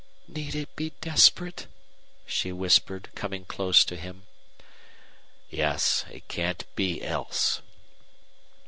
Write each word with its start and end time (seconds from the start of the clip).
"Need 0.27 0.55
it 0.55 0.75
be 0.75 0.93
desperate?" 0.99 1.67
she 2.25 2.51
whispered, 2.51 3.09
coming 3.13 3.45
close 3.45 3.85
to 3.85 3.95
him. 3.95 4.23
"Yes; 5.51 6.05
it 6.09 6.27
can't 6.27 6.65
be 6.75 7.03
else." 7.03 7.61